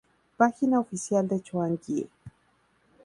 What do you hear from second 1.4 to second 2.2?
Chuang Yi